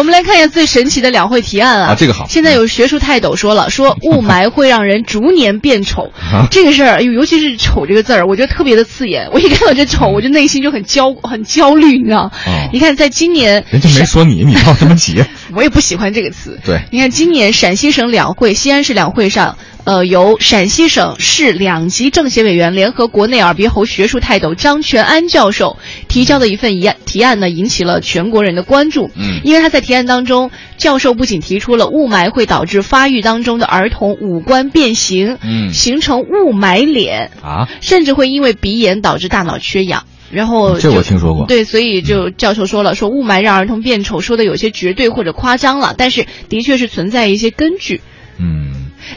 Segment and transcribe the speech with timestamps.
[0.00, 1.88] 我们来看一下最神奇的两会提案啊！
[1.90, 6.04] 啊这个好现在有学术泰斗说了，说雾霾会让人逐年变丑。
[6.32, 9.28] 啊这个事儿，尤其是“丑”这个字儿，我觉得特别的刺眼。
[9.30, 12.32] 我一看到这“丑”，我就内心就很焦很焦虑，你知道？
[12.46, 15.22] 哦你看，在今年，人家没说你，你着什么急？
[15.52, 16.58] 我也不喜欢这个词。
[16.64, 29.10] 对你看，今年陕西省两会、西安市两会上，呃，由陕西省市两级政协委员联合国内耳鼻喉学术泰斗张全安教授提交的一份议案提案呢，引起了全国人的关注。
[29.16, 40.04] 嗯因为他在提案当中，教授不仅提出了雾霾会导致发育当中的儿童五官变形，嗯形成雾霾脸，啊，甚至会因为鼻炎导致大脑缺氧。
[40.30, 48.00] 然后这我听说过对，所以就教授说了，说雾霾让儿童变丑，说的有些绝对或者夸张了，但是的确是存在一些根据。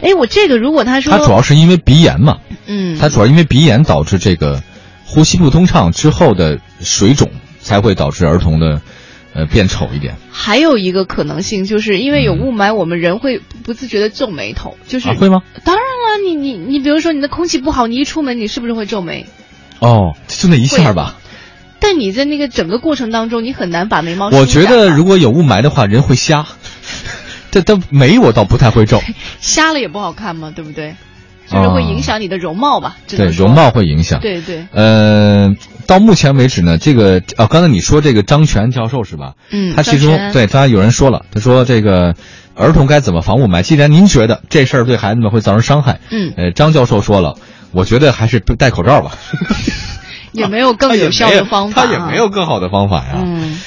[0.01, 4.61] 嗯，哎，我这个如果他说，他主要是因为鼻炎嘛，嗯，他主要因为鼻炎导致这个
[5.05, 7.29] 呼吸不通畅之后的水肿，
[7.61, 8.81] 才会导致儿童的
[9.33, 10.15] 呃变丑一点。
[10.31, 15.41] 还有一个可能性，就是因为有雾霾，我们人会不自觉的皱眉头，就是、会吗？
[15.63, 19.27] 当然了，你你你，比如说你的空气不好，你一出门，你是不是会皱眉？
[19.79, 21.19] 哦，就那一下吧。
[21.79, 24.45] 但你在那个整个过程当中，你很难把眉毛我。
[24.45, 26.45] 觉得如果有雾霾的话，人会瞎。
[27.53, 28.99] 这这眉我倒不太会皱，
[29.39, 30.95] 瞎了也不好看嘛，对不对？
[31.47, 32.97] 就是会影响你的容貌吧？
[33.05, 34.19] 只对容貌会影响。
[34.21, 35.53] 对对，呃，
[35.85, 39.33] 到目前为止呢，这个啊，刚才你说这个张全教授是吧？
[39.51, 42.15] 嗯，他其中对，他有人说了，他说这个
[42.55, 43.61] 儿童该怎么防雾霾？
[43.61, 47.35] 既然您觉得这事儿对孩子们会造成伤害，嗯呃，张教授说了，
[47.71, 49.11] 我觉得还是戴口罩吧。
[50.31, 51.85] 也没有更有效的方法、啊？
[51.85, 53.21] 他也没有更好的方法呀。
[53.23, 53.59] 嗯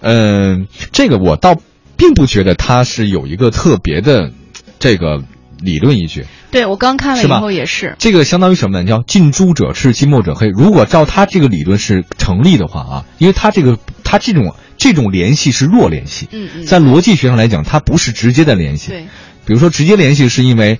[0.00, 1.56] 嗯，这个我倒
[1.96, 4.30] 并不觉得他是有一个特别的
[4.78, 5.22] 这个
[5.60, 6.26] 理论依据。
[6.50, 8.88] 对我刚看了以后也是，这个相当于什么呢？
[8.88, 10.46] 叫近朱者赤，近墨者黑。
[10.48, 18.90] 如果照他这个理论是成立的话啊，因为他这个他这种这种联系是弱联系，嗯嗯，在逻辑学上来讲，它不是直接的联系。
[18.90, 19.06] 对，
[19.44, 20.78] 比如说直接联系是因为，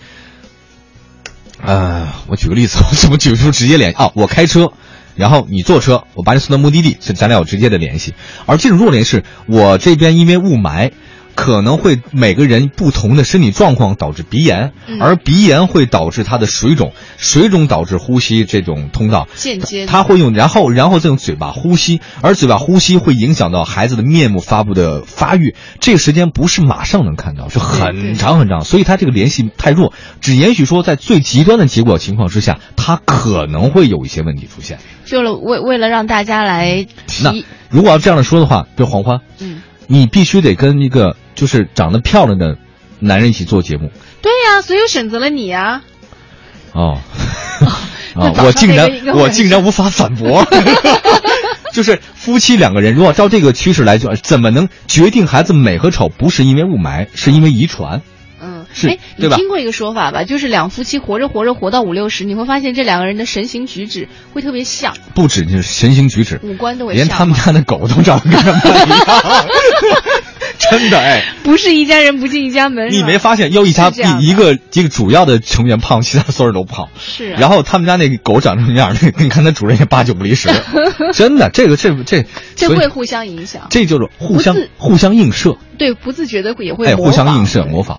[1.60, 4.12] 呃，我举个例子， 我怎么举出直接联系啊？
[4.14, 4.72] 我开车，
[5.16, 8.14] 然后你坐车，我把你送到目的地，是咱俩有直接的联系。
[8.46, 10.90] 而这种弱联是我这边因为雾霾。
[11.34, 15.00] 可能会每个人不同的身体状况导致鼻炎，嗯。
[15.00, 19.92] 而鼻炎会导致他的水肿，水肿导致呼吸这种通道，间接的。
[19.92, 34.78] 他会用，然后然后再用嘴巴呼吸，而嘴巴呼吸会影响到孩子的面部发布的发育，这个时间不是马上能看到，是很长很长，所以他这个联系太弱，只也许说在最极端的结果情况之下，他可能会有一些问题出现。
[35.04, 36.86] 就了为为了让大家来
[37.22, 42.56] 那提，如果要这样的说的话，比如黄欢，嗯，你必须得跟一个就是长得漂亮的
[43.00, 43.90] 男人一起做节目
[44.22, 45.82] 对呀、所以我选择了你呀、
[46.72, 46.98] 哦。
[48.16, 50.46] 那啊，早上那我竟然我竟然无法反驳，
[51.74, 56.08] 就是夫妻两个人，如果照这个趋势来讲，怎么能决定孩子美和丑？
[56.08, 58.02] 不是因为雾霾，是因为遗传。
[58.40, 60.22] 嗯，是哎，你听过一个说法吧？
[60.22, 67.04] 就是两夫妻活着活着活到五六十，你会发现这两个人的神情举止会特别像，不止就是神情举止，五官都会像。
[67.04, 69.00] 连他们家的狗都长得跟他们一样，
[70.70, 72.90] 真的哎，不是一家人不进一家门。
[72.90, 73.52] 你没发现？
[73.52, 76.88] 又一家一一个这个主要的成员胖，其他所有人都胖。
[76.98, 80.48] 是啊、然后他们家那个狗长什么样，那 你看那主人也八九不离十，
[81.14, 82.24] 真的，这个这这
[82.56, 87.98] 这会互相影响，这就是互相互相映射，对不自觉的会也会哎，互相映射模仿。